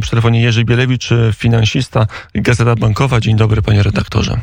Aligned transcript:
Przy 0.00 0.10
telefonie 0.10 0.40
Jerzy 0.42 0.64
Bielewicz, 0.64 1.10
finansista, 1.36 2.06
Gazeta 2.34 2.76
Bankowa. 2.76 3.20
Dzień 3.20 3.36
dobry, 3.36 3.62
panie 3.62 3.82
redaktorze. 3.82 4.40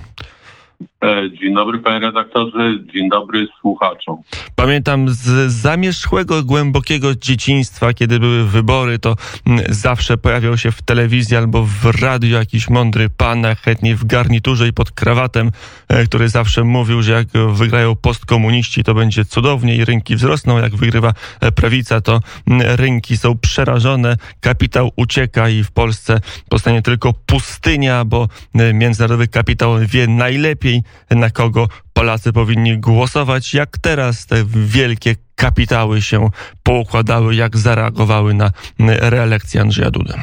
E, 1.03 1.31
dzień 1.39 1.55
dobry 1.55 1.79
panie 1.79 1.99
redaktorze, 1.99 2.73
dzień 2.93 3.09
dobry 3.09 3.47
słuchaczom. 3.61 4.17
Pamiętam 4.55 5.09
z 5.09 5.51
zamierzchłego, 5.51 6.43
głębokiego 6.43 7.15
dzieciństwa, 7.15 7.93
kiedy 7.93 8.19
były 8.19 8.47
wybory, 8.47 8.99
to 8.99 9.15
mm, 9.47 9.65
zawsze 9.69 10.17
pojawiał 10.17 10.57
się 10.57 10.71
w 10.71 10.81
telewizji 10.81 11.37
albo 11.37 11.63
w 11.63 12.01
radiu 12.01 12.29
jakiś 12.29 12.69
mądry 12.69 13.09
pan, 13.09 13.45
chętnie 13.61 13.95
w 13.95 14.05
garniturze 14.05 14.67
i 14.67 14.73
pod 14.73 14.91
krawatem, 14.91 15.51
e, 15.87 16.05
który 16.05 16.29
zawsze 16.29 16.63
mówił, 16.63 17.01
że 17.01 17.11
jak 17.11 17.27
wygrają 17.53 17.95
postkomuniści, 17.95 18.83
to 18.83 18.93
będzie 18.93 19.25
cudownie 19.25 19.75
i 19.75 19.85
rynki 19.85 20.15
wzrosną. 20.15 20.57
Jak 20.57 20.75
wygrywa 20.75 21.13
e, 21.39 21.51
prawica, 21.51 22.01
to 22.01 22.19
mm, 22.47 22.75
rynki 22.75 23.17
są 23.17 23.37
przerażone, 23.37 24.15
kapitał 24.39 24.91
ucieka 24.95 25.49
i 25.49 25.63
w 25.63 25.71
Polsce 25.71 26.19
powstanie 26.49 26.81
tylko 26.81 27.13
pustynia, 27.13 28.05
bo 28.05 28.27
międzynarodowy 28.73 29.27
kapitał 29.27 29.79
wie 29.79 30.07
najlepiej, 30.07 30.83
na 31.11 31.29
kogo 31.29 31.67
Polacy 31.93 32.33
powinni 32.33 32.77
głosować, 32.77 33.53
jak 33.53 33.77
teraz 33.77 34.27
te 34.27 34.35
wielkie 34.47 35.15
kapitały 35.35 36.01
się 36.01 36.29
poukładały, 36.63 37.35
jak 37.35 37.57
zareagowały 37.57 38.33
na 38.33 38.49
reelekcję 38.79 39.61
Andrzeja 39.61 39.91
Dudy. 39.91 40.13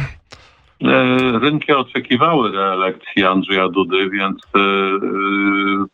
E, 0.84 1.38
rynki 1.38 1.72
oczekiwały 1.72 2.52
reelekcji 2.52 3.24
Andrzeja 3.24 3.68
Dudy, 3.68 4.10
więc 4.10 4.38
e, 4.54 4.58
e, 4.58 4.60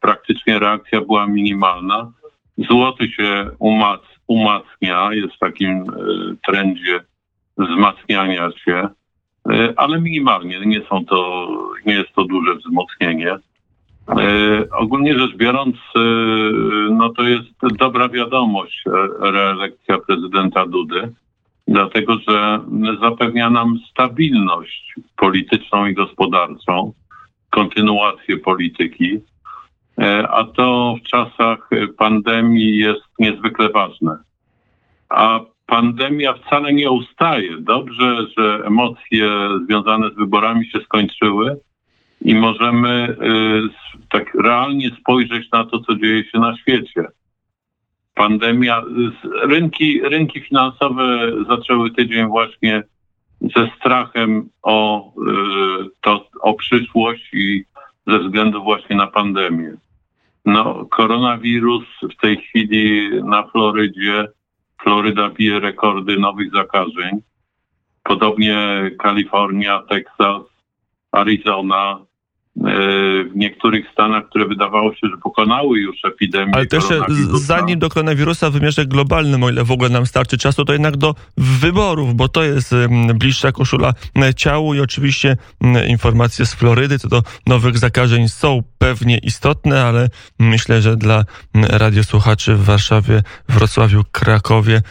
praktycznie 0.01 0.59
reakcja 0.59 1.01
była 1.01 1.27
minimalna. 1.27 2.13
Złoty 2.59 3.09
się 3.09 3.51
umac, 3.59 4.01
umacnia, 4.27 5.09
jest 5.13 5.35
w 5.35 5.39
takim 5.39 5.85
trendzie 6.47 7.01
wzmacniania 7.59 8.51
się, 8.65 8.89
ale 9.77 10.01
minimalnie. 10.01 10.61
Nie, 10.67 10.81
są 10.91 11.05
to, 11.05 11.49
nie 11.87 11.95
jest 11.95 12.13
to 12.15 12.25
duże 12.25 12.55
wzmocnienie. 12.55 13.37
E, 14.09 14.71
ogólnie 14.71 15.19
rzecz 15.19 15.37
biorąc, 15.37 15.77
e, 15.77 16.01
no 16.91 17.09
to 17.09 17.23
jest 17.23 17.77
dobra 17.79 18.09
wiadomość 18.09 18.85
e, 18.87 18.91
reelekcja 19.31 19.99
prezydenta 19.99 20.67
Dudy, 20.67 21.13
dlatego 21.69 22.17
że 22.29 22.61
zapewnia 23.01 23.51
nam 23.51 23.79
stabilność 23.91 24.95
polityczną 25.17 25.87
i 25.87 25.95
gospodarczą, 25.95 26.93
kontynuację 27.51 28.39
polityki, 28.39 29.21
a 30.29 30.45
to 30.45 30.97
w 31.01 31.09
czasach 31.09 31.71
pandemii 31.99 32.77
jest 32.77 33.03
niezwykle 33.19 33.69
ważne. 33.69 34.19
A 35.09 35.41
pandemia 35.67 36.35
wcale 36.35 36.73
nie 36.73 36.91
ustaje. 36.91 37.57
Dobrze, 37.61 38.27
że 38.39 38.63
emocje 38.67 39.29
związane 39.67 40.11
z 40.11 40.15
wyborami 40.15 40.67
się 40.67 40.81
skończyły 40.81 41.61
i 42.25 42.35
możemy 42.35 43.17
y, 43.23 44.07
tak 44.11 44.35
realnie 44.35 44.91
spojrzeć 45.01 45.51
na 45.53 45.65
to, 45.65 45.81
co 45.81 45.95
dzieje 45.95 46.25
się 46.25 46.39
na 46.39 46.57
świecie. 46.57 47.05
Pandemia, 48.15 48.83
rynki, 49.43 50.01
rynki 50.01 50.41
finansowe 50.41 51.33
zaczęły 51.49 51.91
tydzień 51.91 52.27
właśnie 52.27 52.83
ze 53.57 53.71
strachem 53.79 54.49
o, 54.63 55.09
y, 55.09 55.91
to, 56.01 56.29
o 56.41 56.55
przyszłość 56.55 57.31
i 57.33 57.65
ze 58.07 58.19
względu 58.19 58.63
właśnie 58.63 58.97
na 58.97 59.07
pandemię. 59.07 59.75
No, 60.45 60.87
koronawirus 60.91 61.85
w 62.03 62.21
tej 62.21 62.37
chwili 62.37 63.11
na 63.23 63.47
Florydzie, 63.47 64.29
Floryda 64.83 65.31
bije 65.31 65.61
rekordy 65.61 66.19
nowych 66.19 66.53
zakażeń. 66.53 67.23
Podobnie 68.03 68.91
Kalifornia, 68.99 69.83
Teksas, 69.89 70.43
Arizona, 71.13 71.99
w 72.57 73.37
niektórych 73.37 73.85
stanach, 73.93 74.29
które 74.29 74.47
wydawało 74.47 74.93
się, 74.93 75.09
że 75.11 75.17
pokonały 75.23 75.79
już 75.79 75.97
epidemię. 76.05 76.53
Ale 76.55 76.67
też 76.67 76.85
zanim 77.35 77.79
do 77.79 77.89
koronawirusa 77.89 78.51
w 78.51 78.53
wymiarze 78.53 78.87
globalnym, 78.87 79.43
o 79.43 79.51
ile 79.51 79.65
w 79.65 79.71
ogóle 79.71 79.89
nam 79.89 80.07
starczy 80.07 80.39
czasu, 80.39 80.65
to 80.65 80.73
jednak 80.73 80.97
do 80.97 81.15
wyborów, 81.37 82.15
bo 82.15 82.29
to 82.29 82.45
jest 82.45 82.75
bliższa 83.15 83.53
koszula 83.53 83.95
ciału 84.37 84.75
i 84.75 84.81
oczywiście 84.81 85.37
informacje 85.89 86.47
z 86.47 86.55
Florydy 86.55 86.99
co 86.99 87.09
do 87.09 87.23
nowych 87.47 87.79
zakażeń 87.79 88.29
są 88.29 88.63
pewnie 88.79 89.19
istotne, 89.19 89.85
ale 89.85 90.09
myślę, 90.39 90.83
że 90.83 90.97
dla 90.97 91.25
radiosłuchaczy 91.55 92.55
w 92.55 92.65
Warszawie, 92.65 93.23
Wrocławiu, 93.49 94.05
Krakowie 94.13 94.83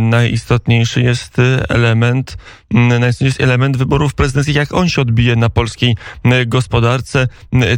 najistotniejszy 0.00 1.02
jest 1.02 1.36
element, 1.68 2.36
najistotniejszy 2.70 3.24
jest 3.24 3.40
element 3.40 3.76
wyborów 3.76 4.14
prezydenckich, 4.14 4.56
jak 4.56 4.74
on 4.74 4.88
się 4.88 5.02
odbije 5.02 5.36
na 5.36 5.50
polskiej 5.50 5.96
gospodarce 6.46 6.97
gospodarce. 6.98 7.28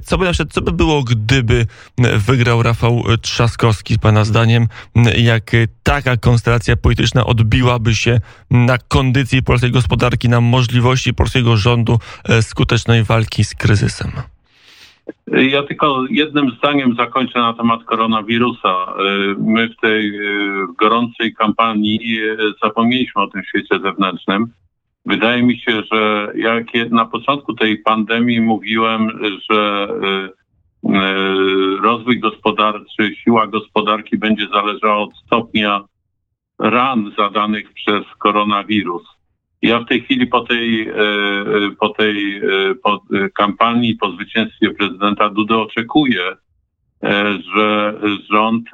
Co 0.03 0.19
by 0.19 0.25
na 0.25 0.33
przykład, 0.33 0.53
co 0.53 0.63
by 0.63 0.73
było, 0.73 1.03
gdyby 1.03 1.67
wygrał 2.27 2.63
Rafał 2.63 3.05
Trzaskowski, 3.23 3.99
pana 3.99 4.25
zdaniem, 4.25 4.67
jak 5.17 5.51
taka 5.83 6.17
konstelacja 6.17 6.77
polityczna 6.77 7.27
odbiłaby 7.27 7.95
się 7.95 8.21
na 8.51 8.79
kondycji 8.79 9.43
polskiej 9.43 9.71
gospodarki, 9.71 10.29
na 10.29 10.41
możliwości 10.41 11.15
polskiego 11.15 11.57
rządu 11.57 11.99
e, 12.29 12.43
skutecznej 12.43 13.05
walki 13.05 13.45
z 13.45 13.55
kryzysem? 13.55 14.11
Ja 15.27 15.63
tylko 15.63 16.05
jednym 16.11 16.51
zdaniem 16.59 16.95
zakończę 16.97 17.39
na 17.39 17.53
temat 17.53 17.85
koronawirusa. 17.85 18.69
E, 18.69 18.95
my 19.39 19.69
w 19.69 19.77
tej 19.81 20.09
e, 20.09 20.21
gorącej 20.79 21.35
kampanii 21.35 22.21
zapomnieliśmy 22.63 23.23
o 23.23 23.27
tym 23.27 23.43
świecie 23.45 23.81
zewnętrznym. 23.83 24.53
Wydaje 25.07 25.43
mi 25.43 25.59
się, 25.59 25.83
że 25.93 26.33
jak 26.35 26.67
na 26.91 27.05
początku 27.05 27.55
tej 27.55 27.79
pandemii 27.79 28.41
mówiłem, 28.41 29.11
że 29.51 29.89
y, 30.85 30.89
y, 30.89 31.81
rozwój 31.83 32.21
gospodarczy, 32.21 33.15
siła 33.25 33.47
gospodarki 33.47 34.19
będzie 34.19 34.47
zależała 34.53 34.97
od 34.97 35.17
stopnia 35.27 35.81
ran 36.59 37.13
zadanych 37.19 37.73
przez 37.73 38.05
koronawirus. 38.19 39.03
Ja 39.63 39.81
w 39.81 39.89
tej 39.89 40.03
chwili 40.03 40.27
po 40.27 40.41
tej, 40.41 40.89
y, 40.89 41.77
po 41.81 41.89
tej 41.89 42.41
po 42.83 43.03
kampanii, 43.35 43.95
po 43.95 44.11
zwycięstwie 44.11 44.71
prezydenta 44.71 45.31
Dudy 45.31 45.57
oczekuję, 45.57 46.37
że 47.55 48.01
rząd 48.31 48.65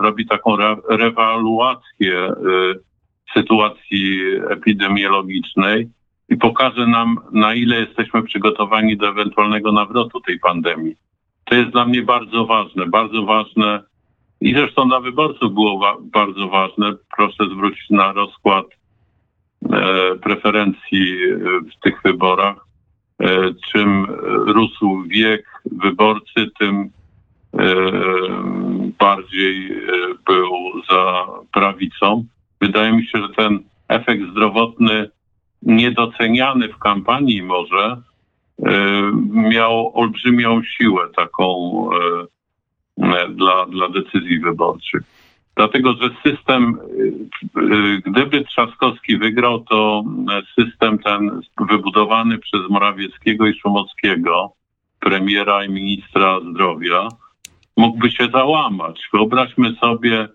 zrobi 0.00 0.26
taką 0.26 0.54
re, 0.54 0.76
rewaluację 0.88 2.32
sytuacji 3.36 4.20
epidemiologicznej 4.50 5.88
i 6.28 6.36
pokaże 6.36 6.86
nam, 6.86 7.18
na 7.32 7.54
ile 7.54 7.80
jesteśmy 7.80 8.22
przygotowani 8.22 8.96
do 8.96 9.08
ewentualnego 9.08 9.72
nawrotu 9.72 10.20
tej 10.20 10.38
pandemii. 10.38 10.94
To 11.44 11.54
jest 11.54 11.70
dla 11.70 11.86
mnie 11.86 12.02
bardzo 12.02 12.46
ważne, 12.46 12.86
bardzo 12.86 13.22
ważne 13.22 13.82
i 14.40 14.54
zresztą 14.54 14.88
dla 14.88 15.00
wyborców 15.00 15.54
było 15.54 15.78
wa 15.78 15.96
bardzo 16.00 16.48
ważne. 16.48 16.92
Proszę 17.16 17.44
zwrócić 17.52 17.90
na 17.90 18.12
rozkład 18.12 18.66
e, 19.72 20.16
preferencji 20.16 21.16
w 21.76 21.80
tych 21.82 22.02
wyborach. 22.04 22.66
E, 23.20 23.54
czym 23.72 24.06
rósł 24.46 25.02
wiek 25.06 25.46
wyborcy, 25.72 26.50
tym 26.58 26.90
e, 27.58 27.66
bardziej 28.98 29.72
e, 29.72 29.78
był 30.26 30.50
za 30.90 31.26
prawicą. 31.52 32.24
Wydaje 32.66 32.92
mi 32.92 33.06
się, 33.06 33.18
że 33.22 33.28
ten 33.28 33.58
efekt 33.88 34.22
zdrowotny, 34.30 35.10
niedoceniany 35.62 36.68
w 36.68 36.78
kampanii 36.78 37.42
może, 37.42 38.02
e, 38.66 38.72
miał 39.32 39.98
olbrzymią 39.98 40.62
siłę 40.62 41.08
taką 41.16 41.46
e, 42.98 43.28
dla, 43.28 43.66
dla 43.66 43.88
decyzji 43.88 44.40
wyborczych. 44.40 45.02
Dlatego, 45.56 45.92
że 45.92 46.10
system, 46.24 46.78
e, 47.56 48.10
gdyby 48.10 48.44
Trzaskowski 48.44 49.18
wygrał, 49.18 49.60
to 49.60 50.04
system 50.60 50.98
ten 50.98 51.40
wybudowany 51.70 52.38
przez 52.38 52.60
Morawieckiego 52.70 53.46
i 53.46 53.58
Szumowskiego, 53.58 54.52
premiera 55.00 55.64
i 55.64 55.68
ministra 55.68 56.40
zdrowia, 56.50 57.08
mógłby 57.76 58.10
się 58.10 58.28
załamać. 58.32 59.08
Wyobraźmy 59.12 59.74
sobie 59.74 60.28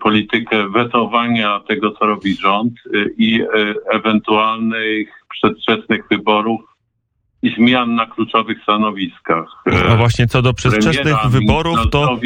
politykę 0.00 0.68
wetowania 0.68 1.60
tego, 1.68 1.90
co 1.90 2.06
robi 2.06 2.34
rząd 2.34 2.72
e, 2.72 3.04
i 3.18 3.42
e, 3.42 3.46
ewentualnych 3.90 5.08
przedwczesnych 5.30 6.04
wyborów 6.10 6.60
i 7.42 7.54
zmian 7.54 7.94
na 7.94 8.06
kluczowych 8.06 8.62
stanowiskach. 8.62 9.46
A 9.88 9.96
właśnie 9.96 10.26
co 10.26 10.42
do 10.42 10.54
przedwczesnych 10.54 11.16
wyborów, 11.28 11.78
to 11.90 12.18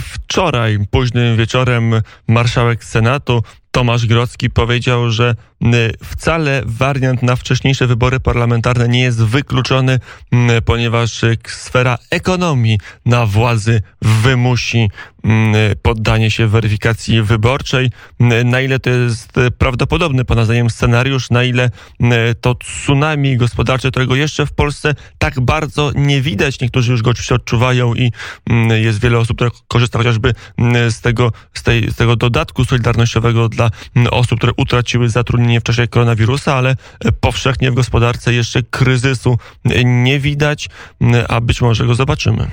wczoraj, 0.00 0.78
późnym 0.90 1.36
wieczorem, 1.36 1.92
marszałek 2.28 2.84
Senatu 2.84 3.42
Tomasz 3.70 4.06
Grodzki 4.06 4.50
powiedział, 4.50 5.10
że 5.10 5.34
wcale 6.04 6.62
wariant 6.66 7.22
na 7.22 7.36
wcześniejsze 7.36 7.86
wybory 7.86 8.20
parlamentarne 8.20 8.88
nie 8.88 9.02
jest 9.02 9.24
wykluczony, 9.24 10.00
ponieważ 10.64 11.20
sfera 11.46 11.98
ekonomii 12.10 12.78
na 13.06 13.26
władzy 13.26 13.82
wymusi 14.02 14.90
poddanie 15.82 16.30
się 16.30 16.46
weryfikacji 16.46 17.22
wyborczej. 17.22 17.90
Na 18.44 18.60
ile 18.60 18.78
to 18.78 18.90
jest 18.90 19.32
prawdopodobny, 19.58 20.24
Pana 20.24 20.44
zdaniem, 20.44 20.70
scenariusz, 20.70 21.30
na 21.30 21.44
ile 21.44 21.70
to 22.40 22.54
tsunami 22.54 23.36
gospodarcze, 23.36 23.90
którego 23.90 24.16
jeszcze 24.16 24.46
w 24.46 24.52
Polsce 24.52 24.94
tak 25.18 25.40
bardzo 25.40 25.92
nie 25.94 26.20
widać. 26.20 26.60
Niektórzy 26.60 26.92
już 26.92 27.02
go 27.02 27.10
oczywiście 27.10 27.34
odczuwają 27.34 27.94
i 27.94 28.12
jest 28.82 29.00
wiele 29.00 29.18
osób, 29.18 29.38
korzysta 29.68 29.98
chociażby 29.98 30.32
z 30.88 31.00
tego, 31.00 31.32
z, 31.52 31.62
tej, 31.62 31.90
z 31.90 31.96
tego 31.96 32.16
dodatku 32.16 32.64
solidarnościowego 32.64 33.48
dla 33.48 33.70
osób, 34.10 34.38
które 34.38 34.52
utraciły 34.56 35.08
zatrudnienie 35.08 35.60
w 35.60 35.62
czasie 35.62 35.88
koronawirusa, 35.88 36.54
ale 36.54 36.76
powszechnie 37.20 37.70
w 37.70 37.74
gospodarce 37.74 38.34
jeszcze 38.34 38.62
kryzysu 38.62 39.36
nie 39.84 40.18
widać, 40.18 40.68
a 41.28 41.40
być 41.40 41.60
może 41.60 41.86
go 41.86 41.94
zobaczymy. 41.94 42.46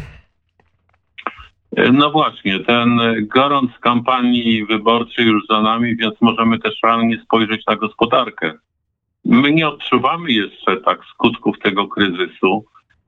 No 1.94 2.12
właśnie, 2.12 2.60
ten 2.60 3.00
gorąc 3.28 3.72
kampanii 3.80 4.66
wyborczej 4.66 5.26
już 5.26 5.44
za 5.50 5.62
nami, 5.62 5.96
więc 5.96 6.16
możemy 6.22 6.60
też 6.60 6.74
realnie 6.84 7.22
spojrzeć 7.24 7.66
na 7.68 7.76
gospodarkę. 7.76 8.54
My 9.26 9.52
nie 9.52 9.68
odczuwamy 9.68 10.32
jeszcze 10.32 10.78
tak 10.78 11.00
skutków 11.14 11.60
tego 11.60 11.88
kryzysu, 11.88 12.66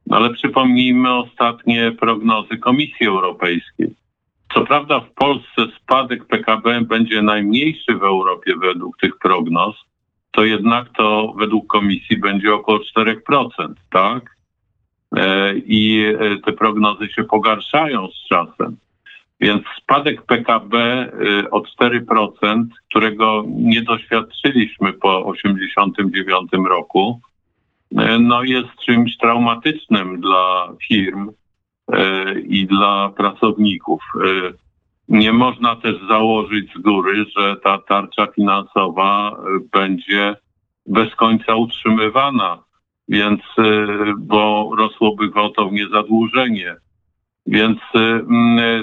ale 0.09 0.33
przypomnijmy 0.33 1.13
ostatnie 1.13 1.91
prognozy 1.91 2.57
Komisji 2.57 3.07
Europejskiej. 3.07 3.95
Co 4.53 4.61
prawda 4.61 4.99
w 4.99 5.13
Polsce 5.13 5.67
spadek 5.77 6.25
PKB 6.25 6.81
będzie 6.81 7.21
najmniejszy 7.21 7.95
w 7.95 8.03
Europie 8.03 8.53
według 8.61 8.97
tych 8.97 9.17
prognoz, 9.17 9.75
to 10.31 10.45
jednak 10.45 10.89
to 10.97 11.33
według 11.37 11.67
komisji 11.67 12.17
będzie 12.17 12.53
około 12.53 12.79
4%, 12.97 13.15
tak? 13.89 14.35
I 15.65 16.05
te 16.45 16.53
prognozy 16.53 17.07
się 17.07 17.23
pogarszają 17.23 18.07
z 18.07 18.27
czasem. 18.29 18.77
Więc 19.39 19.63
spadek 19.77 20.21
PKB 20.21 21.11
o 21.51 21.59
4%, 21.59 22.65
którego 22.89 23.43
nie 23.47 23.81
doświadczyliśmy 23.81 24.93
po 24.93 25.33
1989 25.33 26.51
roku, 26.69 27.21
no 28.19 28.43
jest 28.43 28.69
czymś 28.85 29.17
traumatycznym 29.17 30.21
dla 30.21 30.73
firm 30.87 31.31
i 32.47 32.65
dla 32.65 33.09
pracowników. 33.17 34.01
Nie 35.09 35.33
można 35.33 35.75
też 35.75 35.95
założyć 36.09 36.73
z 36.73 36.81
góry, 36.81 37.25
że 37.37 37.55
ta 37.63 37.77
tarcza 37.77 38.27
finansowa 38.27 39.37
będzie 39.71 40.35
bez 40.85 41.15
końca 41.15 41.55
utrzymywana, 41.55 42.63
więc 43.07 43.41
bo 44.17 44.71
rosłoby 44.77 45.29
gwałtownie 45.29 45.87
zadłużenie. 45.87 46.75
Więc 47.45 47.79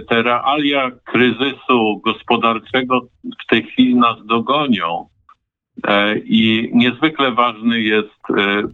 te 0.09 0.23
realia 0.23 0.91
kryzysu 1.05 2.01
gospodarczego 2.05 3.01
w 3.45 3.47
tej 3.47 3.63
chwili 3.63 3.95
nas 3.95 4.27
dogonią. 4.27 5.07
I 6.25 6.71
niezwykle 6.73 7.33
ważny 7.33 7.81
jest 7.81 8.09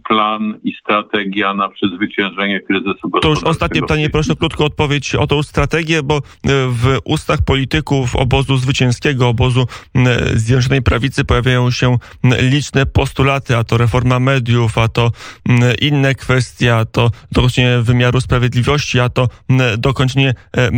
plan 0.07 0.59
i 0.63 0.73
strategia 0.81 1.53
na 1.53 1.69
przezwyciężenie 1.69 2.59
kryzysu 2.59 2.87
gospodarczego. 2.93 3.19
To 3.21 3.29
już 3.29 3.43
ostatnie 3.43 3.81
pytanie, 3.81 4.09
proszę 4.09 4.35
krótko 4.35 4.65
odpowiedź 4.65 5.15
o 5.15 5.27
tą 5.27 5.43
strategię, 5.43 6.03
bo 6.03 6.21
w 6.69 6.97
ustach 7.03 7.41
polityków 7.45 8.15
obozu 8.15 8.57
zwycięskiego, 8.57 9.27
obozu 9.27 9.65
Zjednoczonej 10.33 10.81
Prawicy 10.81 11.25
pojawiają 11.25 11.71
się 11.71 11.97
liczne 12.39 12.85
postulaty, 12.85 13.57
a 13.57 13.63
to 13.63 13.77
reforma 13.77 14.19
mediów, 14.19 14.77
a 14.77 14.87
to 14.87 15.11
inne 15.81 16.15
kwestie, 16.15 16.75
a 16.75 16.85
to 16.85 17.11
dokończenie 17.31 17.77
wymiaru 17.81 18.21
sprawiedliwości, 18.21 18.99
a 18.99 19.09
to 19.09 19.27
dokończenie 19.77 20.33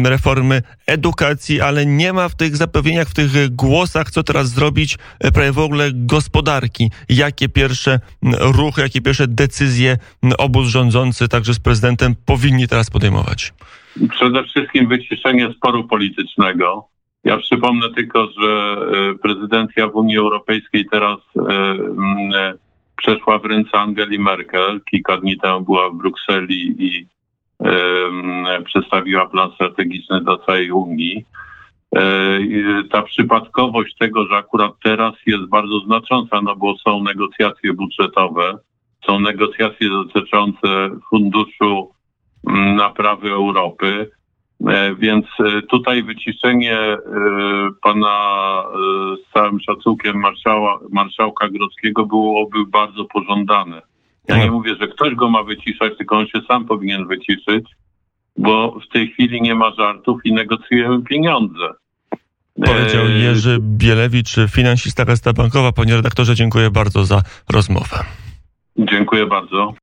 reformy 0.05 0.61
edukacji, 0.87 1.61
ale 1.61 1.85
nie 1.85 2.13
ma 2.13 2.29
w 2.29 2.35
tych 2.35 2.57
zapewnieniach, 2.57 3.07
w 3.07 3.13
tych 3.13 3.55
głosach, 3.55 4.11
co 4.11 4.23
teraz 4.23 4.49
zrobić 4.49 4.97
prawie 5.33 5.51
w 5.51 5.59
ogóle 5.59 5.91
gospodarki. 6.09 6.91
Jakie 7.09 7.49
pierwsze 7.49 7.99
ruchy, 8.39 8.81
jakie 8.81 9.01
pierwsze 9.01 9.27
decyzje 9.27 9.97
obóz 10.37 10.67
rządzący, 10.67 11.27
także 11.27 11.53
z 11.53 11.59
prezydentem, 11.59 12.15
powinni 12.25 12.67
teraz 12.67 12.89
podejmować? 12.89 13.53
Przede 14.09 14.43
wszystkim 14.43 14.87
wyciszenie 14.87 15.53
sporu 15.57 15.87
politycznego. 15.87 16.87
Ja 17.23 17.37
przypomnę 17.37 17.93
tylko, 17.95 18.27
że 18.41 18.77
prezydencja 19.21 19.87
w 19.87 19.95
Unii 19.95 20.17
Europejskiej 20.17 20.85
teraz 20.91 21.17
przeszła 22.97 23.39
w 23.39 23.45
ręce 23.45 23.77
Angeli 23.77 24.19
Merkel. 24.19 24.81
Kilka 24.91 25.17
dni 25.17 25.37
temu 25.37 25.61
była 25.61 25.89
w 25.89 25.95
Brukseli 25.95 26.75
i 26.85 27.07
przedstawiła 28.65 29.27
plan 29.27 29.51
strategiczny 29.55 30.21
dla 30.21 30.37
całej 30.37 30.71
Unii. 30.71 31.25
Ta 32.91 33.01
przypadkowość 33.01 33.95
tego, 33.95 34.25
że 34.25 34.35
akurat 34.35 34.71
teraz 34.83 35.13
jest 35.25 35.49
bardzo 35.49 35.79
znacząca, 35.79 36.41
no 36.41 36.55
bo 36.55 36.77
są 36.77 37.03
negocjacje 37.03 37.73
budżetowe, 37.73 38.57
są 39.05 39.19
negocjacje 39.19 39.89
dotyczące 39.89 40.89
funduszu 41.09 41.91
naprawy 42.75 43.31
Europy, 43.31 44.11
więc 44.97 45.25
tutaj 45.69 46.03
wyciszenie 46.03 46.77
pana 47.81 48.63
z 49.25 49.33
całym 49.33 49.59
szacunkiem 49.59 50.19
marszała, 50.19 50.79
marszałka 50.91 51.49
Grodzkiego 51.49 52.05
byłoby 52.05 52.65
bardzo 52.65 53.05
pożądane. 53.05 53.81
Ja 54.27 54.37
nie 54.37 54.51
mówię, 54.51 54.75
że 54.81 54.87
ktoś 54.87 55.15
go 55.15 55.29
ma 55.29 55.43
wyciszać, 55.43 55.97
tylko 55.97 56.17
on 56.17 56.27
się 56.27 56.41
sam 56.47 56.65
powinien 56.65 57.07
wyciszyć, 57.07 57.69
bo 58.37 58.79
w 58.79 58.93
tej 58.93 59.07
chwili 59.07 59.41
nie 59.41 59.55
ma 59.55 59.71
żartów 59.71 60.19
i 60.25 60.33
negocjujemy 60.33 61.03
pieniądze. 61.03 61.73
Powiedział 62.65 63.07
Jerzy 63.07 63.57
Bielewicz, 63.61 64.35
finansista 64.49 65.05
Gazeta 65.05 65.33
Bankowa. 65.33 65.71
Panie 65.71 65.95
redaktorze, 65.95 66.35
dziękuję 66.35 66.71
bardzo 66.71 67.05
za 67.05 67.21
rozmowę. 67.53 67.99
Dziękuję 68.77 69.25
bardzo. 69.25 69.73